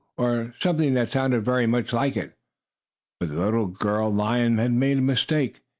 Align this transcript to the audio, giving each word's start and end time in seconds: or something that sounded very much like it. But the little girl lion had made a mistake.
or 0.17 0.55
something 0.59 0.95
that 0.95 1.09
sounded 1.11 1.45
very 1.45 1.67
much 1.67 1.93
like 1.93 2.17
it. 2.17 2.35
But 3.19 3.29
the 3.29 3.35
little 3.35 3.67
girl 3.67 4.11
lion 4.11 4.57
had 4.57 4.71
made 4.73 4.97
a 4.97 5.01
mistake. 5.01 5.61